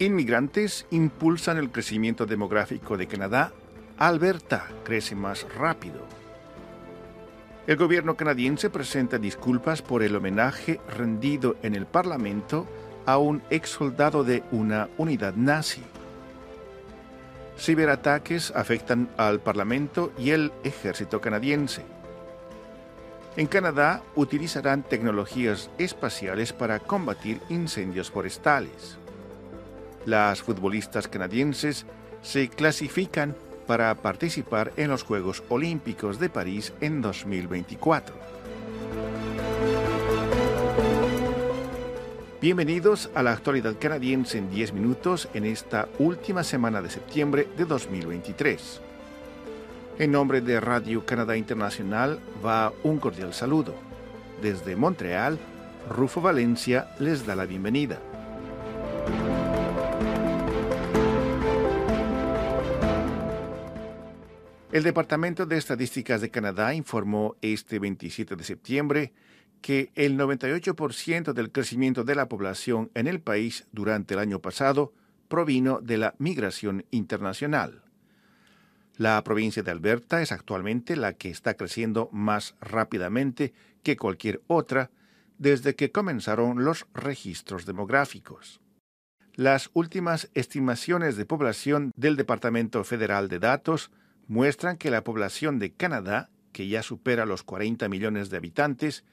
Inmigrantes 0.00 0.86
impulsan 0.90 1.58
el 1.58 1.70
crecimiento 1.70 2.24
demográfico 2.24 2.96
de 2.96 3.06
Canadá. 3.06 3.52
Alberta 3.98 4.66
crece 4.82 5.14
más 5.14 5.46
rápido. 5.54 6.00
El 7.66 7.76
gobierno 7.76 8.16
canadiense 8.16 8.70
presenta 8.70 9.18
disculpas 9.18 9.82
por 9.82 10.02
el 10.02 10.16
homenaje 10.16 10.80
rendido 10.96 11.56
en 11.62 11.74
el 11.74 11.84
Parlamento 11.84 12.66
a 13.04 13.18
un 13.18 13.42
ex 13.50 13.68
soldado 13.68 14.24
de 14.24 14.42
una 14.52 14.88
unidad 14.96 15.34
nazi. 15.34 15.82
Ciberataques 17.58 18.54
afectan 18.56 19.10
al 19.18 19.40
Parlamento 19.40 20.14
y 20.16 20.30
el 20.30 20.50
ejército 20.64 21.20
canadiense. 21.20 21.82
En 23.36 23.46
Canadá 23.46 24.02
utilizarán 24.14 24.82
tecnologías 24.82 25.68
espaciales 25.76 26.54
para 26.54 26.78
combatir 26.78 27.42
incendios 27.50 28.10
forestales. 28.10 28.96
Las 30.06 30.42
futbolistas 30.42 31.08
canadienses 31.08 31.84
se 32.22 32.48
clasifican 32.48 33.36
para 33.66 33.94
participar 33.94 34.72
en 34.76 34.88
los 34.88 35.02
Juegos 35.02 35.42
Olímpicos 35.50 36.18
de 36.18 36.30
París 36.30 36.72
en 36.80 37.02
2024. 37.02 38.14
Bienvenidos 42.40 43.10
a 43.14 43.22
la 43.22 43.32
actualidad 43.32 43.76
canadiense 43.78 44.38
en 44.38 44.50
10 44.50 44.72
minutos 44.72 45.28
en 45.34 45.44
esta 45.44 45.88
última 45.98 46.44
semana 46.44 46.80
de 46.80 46.88
septiembre 46.88 47.46
de 47.58 47.66
2023. 47.66 48.80
En 49.98 50.12
nombre 50.12 50.40
de 50.40 50.58
Radio 50.60 51.04
Canadá 51.04 51.36
Internacional 51.36 52.18
va 52.44 52.72
un 52.84 52.98
cordial 52.98 53.34
saludo. 53.34 53.74
Desde 54.40 54.74
Montreal, 54.74 55.38
Rufo 55.90 56.22
Valencia 56.22 56.88
les 56.98 57.26
da 57.26 57.36
la 57.36 57.44
bienvenida. 57.44 57.98
El 64.72 64.84
Departamento 64.84 65.46
de 65.46 65.56
Estadísticas 65.56 66.20
de 66.20 66.30
Canadá 66.30 66.74
informó 66.74 67.34
este 67.42 67.80
27 67.80 68.36
de 68.36 68.44
septiembre 68.44 69.12
que 69.60 69.90
el 69.96 70.16
98% 70.16 71.32
del 71.32 71.50
crecimiento 71.50 72.04
de 72.04 72.14
la 72.14 72.28
población 72.28 72.88
en 72.94 73.08
el 73.08 73.20
país 73.20 73.66
durante 73.72 74.14
el 74.14 74.20
año 74.20 74.38
pasado 74.38 74.92
provino 75.26 75.80
de 75.80 75.98
la 75.98 76.14
migración 76.18 76.86
internacional. 76.92 77.82
La 78.96 79.20
provincia 79.24 79.64
de 79.64 79.72
Alberta 79.72 80.22
es 80.22 80.30
actualmente 80.30 80.94
la 80.94 81.14
que 81.14 81.30
está 81.30 81.54
creciendo 81.54 82.08
más 82.12 82.54
rápidamente 82.60 83.52
que 83.82 83.96
cualquier 83.96 84.40
otra 84.46 84.92
desde 85.36 85.74
que 85.74 85.90
comenzaron 85.90 86.64
los 86.64 86.86
registros 86.94 87.66
demográficos. 87.66 88.60
Las 89.34 89.70
últimas 89.72 90.30
estimaciones 90.34 91.16
de 91.16 91.26
población 91.26 91.90
del 91.96 92.14
Departamento 92.14 92.84
Federal 92.84 93.28
de 93.28 93.40
Datos 93.40 93.90
muestran 94.30 94.76
que 94.76 94.92
la 94.92 95.02
población 95.02 95.58
de 95.58 95.72
Canadá, 95.72 96.30
que 96.52 96.68
ya 96.68 96.84
supera 96.84 97.26
los 97.26 97.42
40 97.42 97.88
millones 97.88 98.30
de 98.30 98.36
habitantes, 98.36 99.04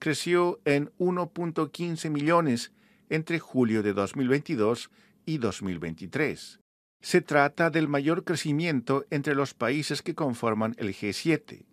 creció 0.00 0.58
en 0.64 0.90
1.15 0.98 2.10
millones 2.10 2.72
entre 3.08 3.38
julio 3.38 3.84
de 3.84 3.92
2022 3.92 4.90
y 5.26 5.38
2023. 5.38 6.58
Se 7.00 7.20
trata 7.20 7.70
del 7.70 7.86
mayor 7.86 8.24
crecimiento 8.24 9.06
entre 9.10 9.36
los 9.36 9.54
países 9.54 10.02
que 10.02 10.16
conforman 10.16 10.74
el 10.76 10.88
G7. 10.88 11.66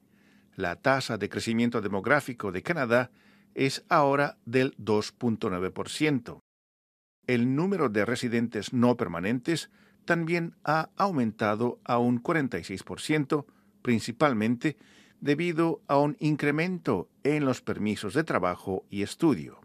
La 0.56 0.76
tasa 0.76 1.18
de 1.18 1.28
crecimiento 1.28 1.82
demográfico 1.82 2.52
de 2.52 2.62
Canadá 2.62 3.10
es 3.56 3.84
ahora 3.90 4.38
del 4.46 4.78
2.9%. 4.78 6.40
El 7.26 7.56
número 7.56 7.90
de 7.90 8.06
residentes 8.06 8.74
no 8.74 8.96
permanentes 8.96 9.72
también 10.06 10.56
ha 10.64 10.90
aumentado 10.98 11.80
a 11.84 11.98
un 11.98 12.22
46%, 12.22 13.46
principalmente 13.82 14.78
debido 15.20 15.82
a 15.88 15.98
un 15.98 16.18
incremento 16.20 17.08
en 17.24 17.46
los 17.46 17.62
permisos 17.62 18.14
de 18.14 18.24
trabajo 18.24 18.86
y 18.90 19.04
estudio. 19.04 19.62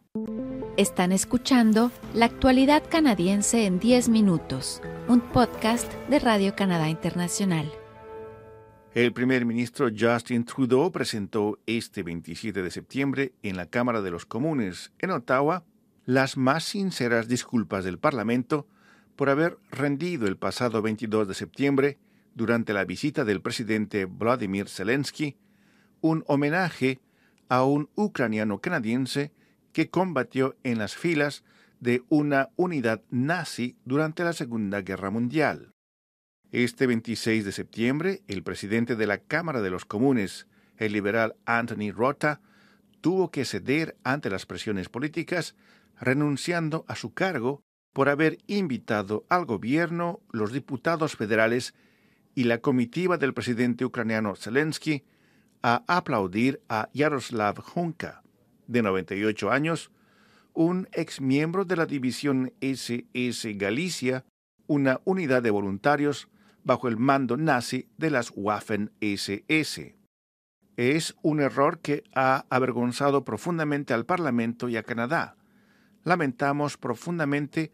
Están 0.76 1.12
escuchando 1.12 1.90
La 2.14 2.26
actualidad 2.26 2.82
canadiense 2.88 3.64
en 3.64 3.78
10 3.78 4.10
minutos, 4.10 4.82
un 5.08 5.20
podcast 5.20 5.92
de 6.08 6.18
Radio 6.18 6.54
Canadá 6.54 6.88
Internacional. 6.88 7.70
El 8.94 9.12
primer 9.12 9.44
ministro 9.44 9.88
Justin 9.94 10.44
Trudeau 10.44 10.90
presentó 10.90 11.58
este 11.66 12.02
27 12.02 12.62
de 12.62 12.70
septiembre 12.70 13.34
en 13.42 13.56
la 13.56 13.66
Cámara 13.66 14.00
de 14.00 14.10
los 14.10 14.24
Comunes 14.24 14.92
en 14.98 15.10
Ottawa 15.10 15.64
las 16.06 16.36
más 16.36 16.64
sinceras 16.64 17.28
disculpas 17.28 17.84
del 17.84 17.98
Parlamento 17.98 18.66
por 19.16 19.30
haber 19.30 19.58
rendido 19.70 20.26
el 20.26 20.36
pasado 20.36 20.82
22 20.82 21.26
de 21.26 21.34
septiembre, 21.34 21.98
durante 22.34 22.74
la 22.74 22.84
visita 22.84 23.24
del 23.24 23.40
presidente 23.40 24.04
Vladimir 24.04 24.68
Zelensky, 24.68 25.36
un 26.02 26.22
homenaje 26.26 27.00
a 27.48 27.64
un 27.64 27.88
ucraniano 27.94 28.60
canadiense 28.60 29.32
que 29.72 29.88
combatió 29.88 30.54
en 30.62 30.78
las 30.78 30.94
filas 30.94 31.44
de 31.80 32.02
una 32.10 32.50
unidad 32.56 33.02
nazi 33.10 33.76
durante 33.86 34.22
la 34.22 34.34
Segunda 34.34 34.82
Guerra 34.82 35.10
Mundial. 35.10 35.72
Este 36.52 36.86
26 36.86 37.44
de 37.44 37.52
septiembre, 37.52 38.22
el 38.28 38.42
presidente 38.42 38.96
de 38.96 39.06
la 39.06 39.18
Cámara 39.18 39.62
de 39.62 39.70
los 39.70 39.86
Comunes, 39.86 40.46
el 40.76 40.92
liberal 40.92 41.36
Anthony 41.46 41.90
Rota, 41.90 42.40
tuvo 43.00 43.30
que 43.30 43.46
ceder 43.46 43.96
ante 44.04 44.28
las 44.28 44.44
presiones 44.44 44.90
políticas, 44.90 45.56
renunciando 45.98 46.84
a 46.86 46.96
su 46.96 47.14
cargo 47.14 47.65
por 47.96 48.10
haber 48.10 48.36
invitado 48.46 49.24
al 49.30 49.46
gobierno, 49.46 50.20
los 50.30 50.52
diputados 50.52 51.16
federales 51.16 51.72
y 52.34 52.44
la 52.44 52.58
comitiva 52.58 53.16
del 53.16 53.32
presidente 53.32 53.86
ucraniano 53.86 54.36
Zelensky 54.36 55.02
a 55.62 55.82
aplaudir 55.86 56.60
a 56.68 56.90
Yaroslav 56.92 57.64
Hunka, 57.74 58.22
de 58.66 58.82
98 58.82 59.50
años, 59.50 59.92
un 60.52 60.88
ex 60.92 61.22
miembro 61.22 61.64
de 61.64 61.76
la 61.76 61.86
división 61.86 62.52
SS 62.60 63.54
Galicia, 63.54 64.26
una 64.66 65.00
unidad 65.04 65.42
de 65.42 65.52
voluntarios 65.52 66.28
bajo 66.64 66.88
el 66.88 66.98
mando 66.98 67.38
nazi 67.38 67.88
de 67.96 68.10
las 68.10 68.30
Waffen 68.36 68.92
SS. 69.00 69.96
Es 70.76 71.16
un 71.22 71.40
error 71.40 71.78
que 71.78 72.04
ha 72.14 72.44
avergonzado 72.50 73.24
profundamente 73.24 73.94
al 73.94 74.04
Parlamento 74.04 74.68
y 74.68 74.76
a 74.76 74.82
Canadá. 74.82 75.38
Lamentamos 76.04 76.76
profundamente 76.76 77.72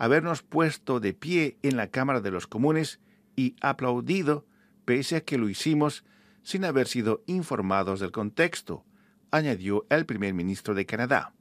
habernos 0.00 0.42
puesto 0.42 0.98
de 0.98 1.12
pie 1.12 1.58
en 1.62 1.76
la 1.76 1.88
Cámara 1.88 2.22
de 2.22 2.30
los 2.30 2.46
Comunes 2.46 3.00
y 3.36 3.54
aplaudido, 3.60 4.46
pese 4.86 5.16
a 5.16 5.20
que 5.20 5.36
lo 5.36 5.50
hicimos 5.50 6.04
sin 6.42 6.64
haber 6.64 6.88
sido 6.88 7.22
informados 7.26 8.00
del 8.00 8.10
contexto, 8.10 8.86
añadió 9.30 9.84
el 9.90 10.06
primer 10.06 10.32
ministro 10.32 10.74
de 10.74 10.86
Canadá. 10.86 11.34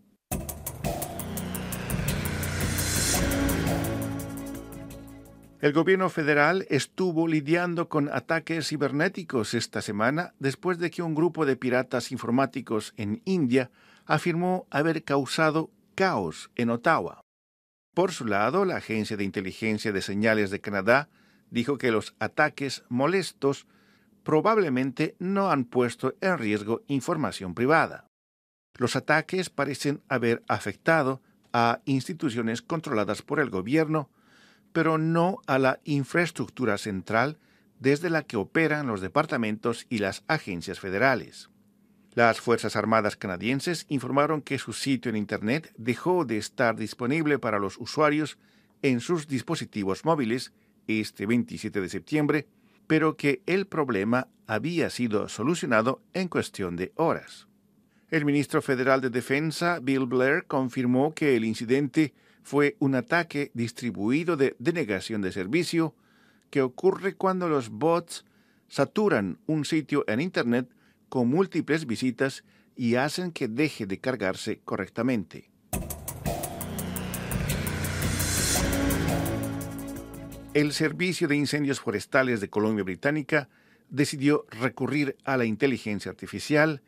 El 5.61 5.71
gobierno 5.71 6.09
federal 6.09 6.65
estuvo 6.69 7.29
lidiando 7.29 7.87
con 7.87 8.09
ataques 8.09 8.67
cibernéticos 8.67 9.53
esta 9.53 9.81
semana 9.81 10.33
después 10.39 10.79
de 10.79 10.91
que 10.91 11.01
un 11.01 11.15
grupo 11.15 11.45
de 11.45 11.55
piratas 11.55 12.11
informáticos 12.11 12.93
en 12.97 13.21
India 13.23 13.71
afirmó 14.05 14.67
haber 14.69 15.05
causado 15.05 15.71
caos 15.95 16.51
en 16.55 16.71
Ottawa. 16.71 17.21
Por 17.99 18.13
su 18.13 18.23
lado, 18.23 18.63
la 18.63 18.77
Agencia 18.77 19.17
de 19.17 19.25
Inteligencia 19.25 19.91
de 19.91 20.01
Señales 20.01 20.51
de 20.51 20.61
Canadá 20.61 21.09
dijo 21.49 21.77
que 21.77 21.91
los 21.91 22.15
ataques 22.17 22.85
molestos 22.87 23.67
probablemente 24.23 25.17
no 25.19 25.51
han 25.51 25.65
puesto 25.65 26.15
en 26.21 26.37
riesgo 26.37 26.81
información 26.87 27.53
privada. 27.53 28.07
Los 28.77 28.95
ataques 28.95 29.49
parecen 29.49 30.01
haber 30.07 30.43
afectado 30.47 31.21
a 31.51 31.81
instituciones 31.83 32.61
controladas 32.61 33.21
por 33.21 33.41
el 33.41 33.49
gobierno, 33.49 34.09
pero 34.71 34.97
no 34.97 35.39
a 35.45 35.59
la 35.59 35.81
infraestructura 35.83 36.77
central 36.77 37.37
desde 37.79 38.09
la 38.09 38.23
que 38.23 38.37
operan 38.37 38.87
los 38.87 39.01
departamentos 39.01 39.85
y 39.89 39.97
las 39.97 40.23
agencias 40.29 40.79
federales. 40.79 41.49
Las 42.15 42.41
Fuerzas 42.41 42.75
Armadas 42.75 43.15
canadienses 43.15 43.85
informaron 43.87 44.41
que 44.41 44.57
su 44.57 44.73
sitio 44.73 45.09
en 45.09 45.15
Internet 45.15 45.71
dejó 45.77 46.25
de 46.25 46.37
estar 46.37 46.75
disponible 46.75 47.37
para 47.37 47.59
los 47.59 47.77
usuarios 47.77 48.37
en 48.81 48.99
sus 48.99 49.27
dispositivos 49.27 50.05
móviles 50.05 50.51
este 50.87 51.27
27 51.27 51.81
de 51.81 51.89
septiembre, 51.89 52.47
pero 52.87 53.15
que 53.15 53.43
el 53.45 53.67
problema 53.67 54.27
había 54.47 54.89
sido 54.89 55.29
solucionado 55.29 56.01
en 56.13 56.27
cuestión 56.27 56.75
de 56.75 56.91
horas. 56.95 57.47
El 58.09 58.25
ministro 58.25 58.63
federal 58.63 59.01
de 59.01 59.11
Defensa, 59.11 59.79
Bill 59.79 60.07
Blair, 60.07 60.45
confirmó 60.47 61.13
que 61.13 61.35
el 61.35 61.45
incidente 61.45 62.15
fue 62.41 62.75
un 62.79 62.95
ataque 62.95 63.51
distribuido 63.53 64.35
de 64.35 64.55
denegación 64.57 65.21
de 65.21 65.31
servicio 65.31 65.93
que 66.49 66.63
ocurre 66.63 67.13
cuando 67.13 67.47
los 67.47 67.69
bots 67.69 68.25
saturan 68.67 69.37
un 69.45 69.65
sitio 69.65 70.03
en 70.07 70.21
Internet 70.21 70.67
con 71.09 71.27
múltiples 71.27 71.85
visitas 71.85 72.43
y 72.75 72.95
hacen 72.95 73.31
que 73.31 73.47
deje 73.47 73.85
de 73.85 73.99
cargarse 73.99 74.61
correctamente. 74.63 75.49
el 80.53 80.73
Servicio 80.73 81.27
de 81.27 81.35
Incendios 81.35 81.79
Forestales 81.79 82.41
de 82.41 82.49
Colombia 82.49 82.83
Británica 82.83 83.49
decidió 83.89 84.45
recurrir 84.49 85.15
a 85.23 85.37
la 85.37 85.45
inteligencia 85.45 86.09
artificial, 86.09 86.81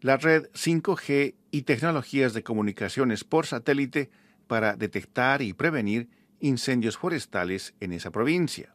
la 0.00 0.16
red 0.16 0.50
5G 0.52 1.34
y 1.50 1.62
tecnologías 1.62 2.34
de 2.34 2.42
comunicaciones 2.42 3.24
por 3.24 3.46
satélite 3.46 4.10
para 4.46 4.76
detectar 4.76 5.42
y 5.42 5.52
prevenir 5.52 6.08
incendios 6.40 6.98
forestales 6.98 7.74
en 7.80 7.92
esa 7.92 8.10
provincia. 8.10 8.74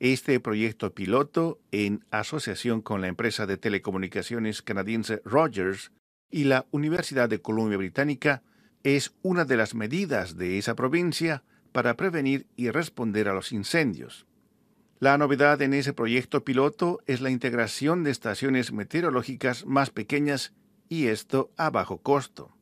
Este 0.00 0.40
proyecto 0.40 0.94
piloto, 0.94 1.60
en 1.72 2.06
asociación 2.10 2.80
con 2.80 3.02
la 3.02 3.08
empresa 3.08 3.44
de 3.44 3.58
telecomunicaciones 3.58 4.62
canadiense 4.62 5.20
Rogers 5.26 5.92
y 6.30 6.44
la 6.44 6.64
Universidad 6.70 7.28
de 7.28 7.42
Columbia 7.42 7.76
Británica, 7.76 8.42
es 8.82 9.12
una 9.20 9.44
de 9.44 9.58
las 9.58 9.74
medidas 9.74 10.38
de 10.38 10.56
esa 10.56 10.74
provincia 10.74 11.44
para 11.72 11.98
prevenir 11.98 12.46
y 12.56 12.70
responder 12.70 13.28
a 13.28 13.34
los 13.34 13.52
incendios. 13.52 14.26
La 15.00 15.18
novedad 15.18 15.60
en 15.60 15.74
ese 15.74 15.92
proyecto 15.92 16.44
piloto 16.44 17.00
es 17.06 17.20
la 17.20 17.28
integración 17.28 18.02
de 18.02 18.10
estaciones 18.10 18.72
meteorológicas 18.72 19.66
más 19.66 19.90
pequeñas 19.90 20.54
y 20.88 21.08
esto 21.08 21.52
a 21.58 21.68
bajo 21.68 21.98
costo. 21.98 22.56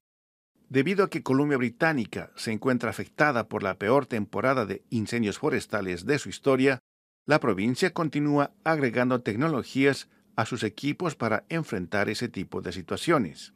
Debido 0.68 1.04
a 1.04 1.08
que 1.08 1.22
Columbia 1.22 1.56
Británica 1.56 2.32
se 2.34 2.50
encuentra 2.50 2.90
afectada 2.90 3.46
por 3.48 3.62
la 3.62 3.78
peor 3.78 4.06
temporada 4.06 4.66
de 4.66 4.82
incendios 4.90 5.38
forestales 5.38 6.04
de 6.04 6.18
su 6.18 6.30
historia, 6.30 6.80
la 7.28 7.40
provincia 7.40 7.92
continúa 7.92 8.52
agregando 8.64 9.20
tecnologías 9.20 10.08
a 10.34 10.46
sus 10.46 10.62
equipos 10.62 11.14
para 11.14 11.44
enfrentar 11.50 12.08
ese 12.08 12.30
tipo 12.30 12.62
de 12.62 12.72
situaciones. 12.72 13.52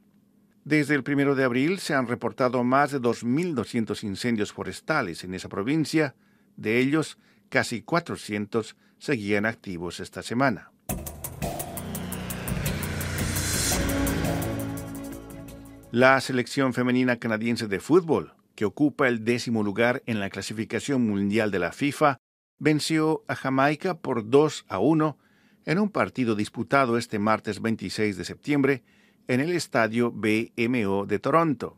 Desde 0.62 0.94
el 0.94 1.02
primero 1.02 1.34
de 1.34 1.44
abril 1.44 1.78
se 1.78 1.94
han 1.94 2.06
reportado 2.06 2.64
más 2.64 2.92
de 2.92 3.00
2.200 3.00 4.04
incendios 4.04 4.52
forestales 4.52 5.24
en 5.24 5.32
esa 5.32 5.48
provincia, 5.48 6.14
de 6.58 6.80
ellos 6.80 7.16
casi 7.48 7.80
400 7.80 8.76
seguían 8.98 9.46
activos 9.46 10.00
esta 10.00 10.22
semana. 10.22 10.70
La 15.90 16.20
selección 16.20 16.74
femenina 16.74 17.16
canadiense 17.16 17.68
de 17.68 17.80
fútbol, 17.80 18.34
que 18.54 18.66
ocupa 18.66 19.08
el 19.08 19.24
décimo 19.24 19.62
lugar 19.62 20.02
en 20.04 20.20
la 20.20 20.28
clasificación 20.28 21.08
mundial 21.08 21.50
de 21.50 21.58
la 21.58 21.72
FIFA, 21.72 22.18
venció 22.62 23.24
a 23.26 23.34
Jamaica 23.34 23.98
por 23.98 24.30
2 24.30 24.66
a 24.68 24.78
1 24.78 25.18
en 25.64 25.78
un 25.80 25.90
partido 25.90 26.36
disputado 26.36 26.96
este 26.96 27.18
martes 27.18 27.60
26 27.60 28.16
de 28.16 28.24
septiembre 28.24 28.84
en 29.26 29.40
el 29.40 29.50
estadio 29.50 30.12
BMO 30.12 31.06
de 31.06 31.18
Toronto. 31.18 31.76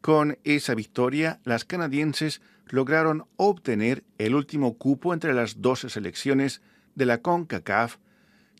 Con 0.00 0.38
esa 0.42 0.74
victoria, 0.74 1.40
las 1.44 1.66
canadienses 1.66 2.40
lograron 2.68 3.26
obtener 3.36 4.02
el 4.16 4.34
último 4.34 4.78
cupo 4.78 5.12
entre 5.12 5.34
las 5.34 5.60
12 5.60 5.90
selecciones 5.90 6.62
de 6.94 7.04
la 7.04 7.18
CONCACAF 7.20 7.98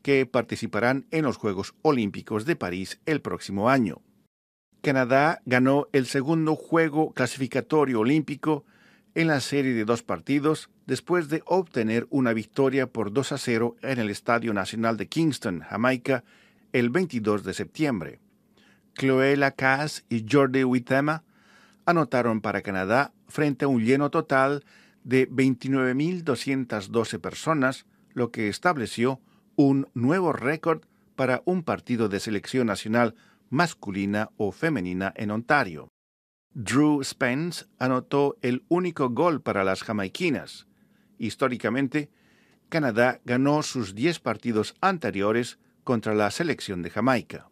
que 0.03 0.27
participarán 0.27 1.07
en 1.13 1.25
los 1.25 1.39
Juegos 1.39 1.75
Olímpicos 1.81 2.45
de 2.45 2.57
París 2.57 3.01
el 3.07 3.23
próximo 3.23 3.71
año. 3.71 4.03
Canadá 4.83 5.41
ganó 5.47 5.87
el 5.93 6.05
segundo 6.05 6.57
juego 6.57 7.15
clasificatorio 7.15 8.01
olímpico 8.01 8.67
en 9.15 9.29
la 9.29 9.41
serie 9.41 9.75
de 9.75 9.85
dos 9.85 10.03
partidos 10.03 10.71
después 10.87 11.29
de 11.29 11.43
obtener 11.47 12.07
una 12.11 12.33
victoria 12.33 12.87
por 12.89 13.13
2 13.13 13.33
a 13.33 13.39
0 13.39 13.77
en 13.83 13.99
el 13.99 14.11
Estadio 14.11 14.53
Nacional 14.53 14.97
de 14.97 15.07
Kingston, 15.07 15.61
Jamaica, 15.61 16.25
el 16.73 16.91
22 16.91 17.45
de 17.45 17.55
septiembre. 17.55 18.19
Chloé 18.95 19.37
Lacasse 19.37 20.05
y 20.09 20.27
Jordi 20.29 20.65
Witema 20.65 21.23
anotaron 21.87 22.41
para 22.41 22.63
Canadá 22.63 23.13
frente 23.29 23.65
a 23.65 23.69
un 23.69 23.85
lleno 23.85 24.11
total 24.11 24.65
de 25.05 25.31
29.212 25.31 27.21
personas, 27.21 27.87
lo 28.15 28.31
que 28.31 28.49
estableció 28.49 29.21
un 29.57 29.89
nuevo 29.95 30.33
récord 30.33 30.83
para 31.15 31.43
un 31.45 31.63
partido 31.63 32.09
de 32.09 32.19
selección 32.21 32.67
nacional 32.67 33.15
masculina 33.51 34.31
o 34.37 34.51
femenina 34.51 35.13
en 35.17 35.31
Ontario. 35.31 35.94
Drew 36.55 37.03
Spence 37.03 37.67
anotó 37.81 38.39
el 38.41 38.65
único 38.69 39.11
gol 39.11 39.43
para 39.43 39.65
las 39.65 39.83
jamaiquinas. 39.83 40.69
Históricamente, 41.19 42.11
Canadá 42.69 43.21
ganó 43.25 43.65
sus 43.65 43.97
10 43.97 44.21
partidos 44.21 44.77
anteriores 44.81 45.59
contra 45.83 46.15
la 46.15 46.31
selección 46.31 46.83
de 46.83 46.91
Jamaica. 46.91 47.49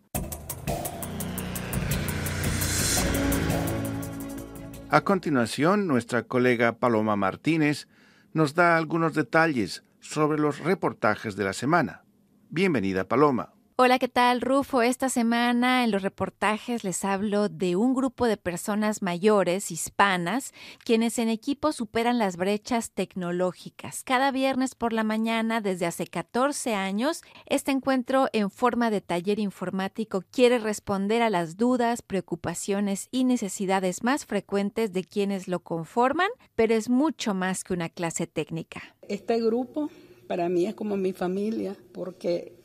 A 4.88 5.00
continuación, 5.00 5.88
nuestra 5.88 6.22
colega 6.22 6.78
Paloma 6.78 7.16
Martínez 7.16 7.88
nos 8.32 8.54
da 8.54 8.76
algunos 8.76 9.14
detalles 9.14 9.82
sobre 9.98 10.38
los 10.38 10.60
reportajes 10.60 11.34
de 11.34 11.44
la 11.44 11.52
semana. 11.52 12.04
Bienvenida, 12.50 13.08
Paloma. 13.08 13.52
Hola, 13.76 13.98
¿qué 13.98 14.08
tal, 14.08 14.42
Rufo? 14.42 14.82
Esta 14.82 15.08
semana 15.08 15.82
en 15.82 15.90
los 15.90 16.02
reportajes 16.02 16.84
les 16.84 17.06
hablo 17.06 17.48
de 17.48 17.74
un 17.74 17.94
grupo 17.94 18.26
de 18.26 18.36
personas 18.36 19.00
mayores, 19.00 19.70
hispanas, 19.70 20.52
quienes 20.84 21.18
en 21.18 21.30
equipo 21.30 21.72
superan 21.72 22.18
las 22.18 22.36
brechas 22.36 22.90
tecnológicas. 22.90 24.04
Cada 24.04 24.30
viernes 24.30 24.74
por 24.74 24.92
la 24.92 25.04
mañana, 25.04 25.62
desde 25.62 25.86
hace 25.86 26.06
14 26.06 26.74
años, 26.74 27.22
este 27.46 27.70
encuentro 27.70 28.28
en 28.34 28.50
forma 28.50 28.90
de 28.90 29.00
taller 29.00 29.38
informático 29.38 30.22
quiere 30.30 30.58
responder 30.58 31.22
a 31.22 31.30
las 31.30 31.56
dudas, 31.56 32.02
preocupaciones 32.02 33.08
y 33.10 33.24
necesidades 33.24 34.02
más 34.02 34.26
frecuentes 34.26 34.92
de 34.92 35.04
quienes 35.04 35.48
lo 35.48 35.60
conforman, 35.60 36.28
pero 36.54 36.74
es 36.74 36.90
mucho 36.90 37.32
más 37.32 37.64
que 37.64 37.72
una 37.72 37.88
clase 37.88 38.26
técnica. 38.26 38.82
Este 39.08 39.40
grupo 39.40 39.88
para 40.28 40.50
mí 40.50 40.66
es 40.66 40.74
como 40.74 40.98
mi 40.98 41.14
familia, 41.14 41.74
porque 41.92 42.61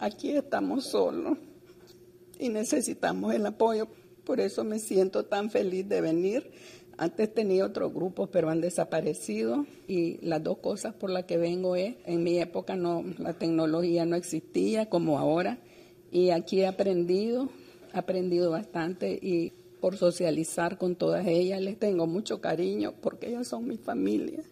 aquí 0.00 0.30
estamos 0.30 0.84
solos 0.84 1.38
y 2.38 2.48
necesitamos 2.48 3.34
el 3.34 3.46
apoyo. 3.46 3.86
Por 4.24 4.40
eso 4.40 4.64
me 4.64 4.78
siento 4.78 5.26
tan 5.26 5.50
feliz 5.50 5.88
de 5.88 6.00
venir. 6.00 6.50
Antes 6.96 7.32
tenía 7.32 7.64
otros 7.64 7.94
grupos, 7.94 8.28
pero 8.30 8.50
han 8.50 8.60
desaparecido 8.60 9.66
y 9.86 10.18
las 10.26 10.42
dos 10.42 10.58
cosas 10.58 10.94
por 10.94 11.10
las 11.10 11.24
que 11.24 11.38
vengo 11.38 11.76
es, 11.76 11.94
en 12.04 12.22
mi 12.22 12.38
época 12.38 12.76
no, 12.76 13.04
la 13.18 13.34
tecnología 13.34 14.04
no 14.04 14.16
existía 14.16 14.88
como 14.90 15.18
ahora 15.18 15.58
y 16.10 16.30
aquí 16.30 16.60
he 16.60 16.66
aprendido, 16.66 17.48
he 17.94 17.98
aprendido 17.98 18.50
bastante 18.50 19.18
y 19.20 19.52
por 19.80 19.96
socializar 19.96 20.76
con 20.76 20.94
todas 20.94 21.26
ellas 21.26 21.60
les 21.62 21.78
tengo 21.78 22.06
mucho 22.06 22.40
cariño 22.40 22.92
porque 23.00 23.28
ellas 23.28 23.48
son 23.48 23.66
mi 23.66 23.78
familia. 23.78 24.42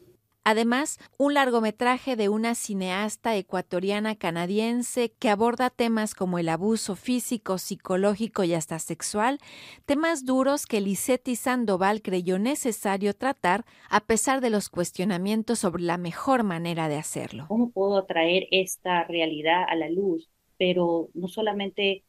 Además, 0.51 0.99
un 1.19 1.35
largometraje 1.35 2.17
de 2.17 2.31
una 2.31 2.55
cineasta 2.55 3.37
ecuatoriana 3.37 4.17
canadiense 4.17 5.13
que 5.19 5.29
aborda 5.29 5.69
temas 5.69 6.15
como 6.15 6.39
el 6.39 6.49
abuso 6.49 6.97
físico, 6.97 7.59
psicológico 7.59 8.45
y 8.45 8.55
hasta 8.55 8.79
sexual, 8.79 9.41
temas 9.85 10.25
duros 10.25 10.65
que 10.65 10.81
Lisetti 10.81 11.37
Sandoval 11.37 12.01
creyó 12.01 12.39
necesario 12.39 13.13
tratar 13.13 13.67
a 13.91 14.01
pesar 14.01 14.41
de 14.41 14.49
los 14.49 14.71
cuestionamientos 14.71 15.59
sobre 15.59 15.83
la 15.83 15.99
mejor 15.99 16.45
manera 16.45 16.89
de 16.89 16.97
hacerlo. 16.97 17.45
¿Cómo 17.47 17.71
puedo 17.71 18.07
traer 18.07 18.47
esta 18.51 19.05
realidad 19.05 19.65
a 19.69 19.75
la 19.75 19.91
luz? 19.91 20.31
Pero 20.57 21.11
no 21.13 21.29
solamente 21.29 22.05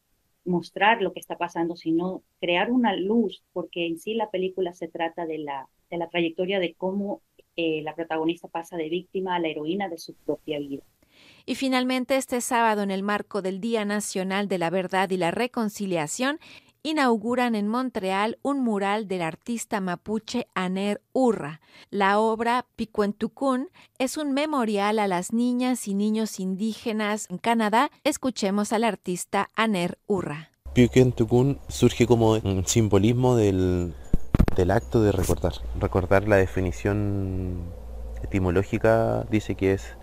mostrar 0.45 1.01
lo 1.01 1.11
que 1.11 1.19
está 1.19 1.37
pasando, 1.37 1.75
sino 1.75 2.23
crear 2.39 2.71
una 2.71 2.95
luz, 2.95 3.43
porque 3.51 3.85
en 3.85 3.99
sí 3.99 4.13
la 4.13 4.29
película 4.29 4.71
se 4.71 4.87
trata 4.87 5.25
de 5.25 5.39
la, 5.39 5.67
de 5.89 5.97
la 5.97 6.07
trayectoria 6.07 6.61
de 6.61 6.73
cómo 6.75 7.21
eh, 7.55 7.81
la 7.83 7.95
protagonista 7.95 8.47
pasa 8.47 8.77
de 8.77 8.89
víctima 8.89 9.35
a 9.35 9.39
la 9.39 9.47
heroína 9.49 9.89
de 9.89 9.97
su 9.97 10.13
propia 10.13 10.59
vida. 10.59 10.83
Y 11.45 11.55
finalmente, 11.55 12.15
este 12.15 12.41
sábado, 12.41 12.83
en 12.83 12.91
el 12.91 13.03
marco 13.03 13.41
del 13.41 13.59
Día 13.59 13.83
Nacional 13.85 14.47
de 14.47 14.57
la 14.57 14.69
Verdad 14.69 15.09
y 15.09 15.17
la 15.17 15.31
Reconciliación, 15.31 16.39
inauguran 16.83 17.55
en 17.55 17.67
Montreal 17.67 18.37
un 18.41 18.61
mural 18.61 19.07
del 19.07 19.21
artista 19.21 19.81
mapuche 19.81 20.47
Aner 20.53 21.01
Urra. 21.11 21.61
La 21.89 22.19
obra 22.19 22.65
Picuentucún 22.75 23.69
es 23.97 24.17
un 24.17 24.33
memorial 24.33 24.99
a 24.99 25.07
las 25.07 25.33
niñas 25.33 25.87
y 25.87 25.93
niños 25.93 26.39
indígenas 26.39 27.27
en 27.29 27.37
Canadá. 27.37 27.91
Escuchemos 28.03 28.71
al 28.71 28.83
artista 28.83 29.49
Aner 29.55 29.97
Urra. 30.07 30.51
Picuentucún 30.73 31.59
surge 31.67 32.05
como 32.05 32.31
un 32.31 32.65
simbolismo 32.65 33.35
del, 33.35 33.93
del 34.59 34.71
acto 34.71 35.01
de 35.01 35.13
recordar. 35.13 35.53
Recordar 35.79 36.27
la 36.27 36.35
definición 36.35 37.61
etimológica 38.21 39.25
dice 39.31 39.55
que 39.55 39.71
es 39.71 39.95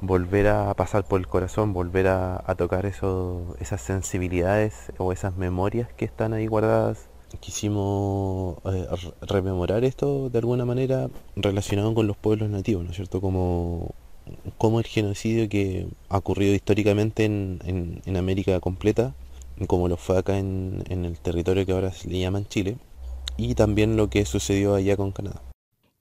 volver 0.00 0.46
a 0.46 0.72
pasar 0.74 1.04
por 1.04 1.18
el 1.18 1.26
corazón, 1.26 1.72
volver 1.72 2.06
a, 2.06 2.54
tocar 2.56 2.86
eso, 2.86 3.56
esas 3.58 3.80
sensibilidades 3.80 4.92
o 4.98 5.12
esas 5.12 5.36
memorias 5.36 5.92
que 5.92 6.04
están 6.04 6.34
ahí 6.34 6.46
guardadas. 6.46 7.08
Quisimos 7.40 8.58
eh, 8.72 8.86
rememorar 9.22 9.82
esto 9.82 10.30
de 10.30 10.38
alguna 10.38 10.64
manera 10.64 11.08
relacionado 11.34 11.92
con 11.92 12.06
los 12.06 12.16
pueblos 12.16 12.48
nativos, 12.48 12.84
¿no 12.84 12.90
es 12.90 12.96
cierto? 12.96 13.20
Como, 13.20 13.90
como 14.56 14.78
el 14.78 14.86
genocidio 14.86 15.48
que 15.48 15.88
ha 16.08 16.18
ocurrido 16.18 16.54
históricamente 16.54 17.24
en, 17.24 17.58
en, 18.04 18.16
América 18.16 18.60
completa, 18.60 19.14
como 19.66 19.88
lo 19.88 19.96
fue 19.96 20.16
acá 20.18 20.38
en, 20.38 20.84
en 20.88 21.04
el 21.04 21.18
territorio 21.18 21.66
que 21.66 21.72
ahora 21.72 21.90
se 21.90 22.08
le 22.08 22.20
llaman 22.20 22.46
Chile, 22.46 22.76
y 23.36 23.54
también 23.54 23.96
lo 23.96 24.08
que 24.10 24.24
sucedió 24.24 24.74
allá 24.74 24.96
con 24.96 25.12
Canadá. 25.12 25.42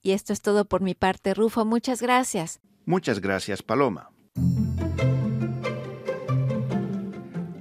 Y 0.01 0.11
esto 0.11 0.33
es 0.33 0.41
todo 0.41 0.65
por 0.65 0.81
mi 0.81 0.93
parte, 0.93 1.33
Rufo. 1.33 1.65
Muchas 1.65 2.01
gracias. 2.01 2.59
Muchas 2.85 3.19
gracias, 3.19 3.63
Paloma. 3.63 4.11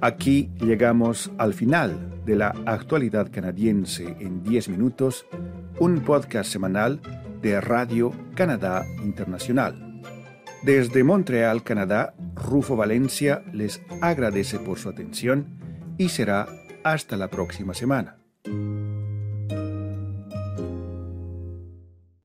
Aquí 0.01 0.51
llegamos 0.59 1.31
al 1.39 1.55
final 1.55 2.21
de 2.25 2.35
la 2.35 2.49
actualidad 2.65 3.31
canadiense 3.31 4.15
en 4.19 4.43
10 4.43 4.69
minutos, 4.69 5.25
un 5.79 6.01
podcast 6.01 6.51
semanal 6.51 7.01
de 7.41 7.59
Radio 7.61 8.11
Canadá 8.35 8.85
Internacional. 9.03 10.01
Desde 10.63 11.03
Montreal, 11.03 11.63
Canadá, 11.63 12.13
Rufo 12.35 12.75
Valencia 12.75 13.43
les 13.53 13.81
agradece 14.01 14.59
por 14.59 14.77
su 14.77 14.89
atención 14.89 15.59
y 15.97 16.09
será 16.09 16.47
hasta 16.83 17.17
la 17.17 17.29
próxima 17.29 17.73
semana. 17.73 18.17